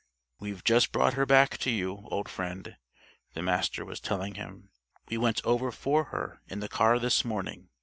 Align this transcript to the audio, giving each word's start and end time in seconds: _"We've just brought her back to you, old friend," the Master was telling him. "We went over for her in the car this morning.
_"We've 0.39 0.63
just 0.63 0.91
brought 0.91 1.13
her 1.13 1.27
back 1.27 1.59
to 1.59 1.69
you, 1.69 2.07
old 2.09 2.27
friend," 2.27 2.75
the 3.35 3.43
Master 3.43 3.85
was 3.85 3.99
telling 3.99 4.33
him. 4.33 4.71
"We 5.09 5.19
went 5.19 5.45
over 5.45 5.71
for 5.71 6.05
her 6.05 6.41
in 6.47 6.59
the 6.59 6.67
car 6.67 6.97
this 6.97 7.23
morning. 7.23 7.69